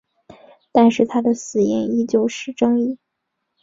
[0.71, 2.97] 但是他的死因依然是争议。